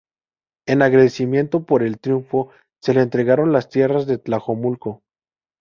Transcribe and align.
En 0.65 0.81
agradecimiento 0.81 1.63
por 1.67 1.83
el 1.83 1.99
triunfo 1.99 2.49
se 2.81 2.95
les 2.95 3.03
entregaron 3.03 3.51
las 3.51 3.69
tierras 3.69 4.07
de 4.07 4.17
Tlajomulco. 4.17 5.03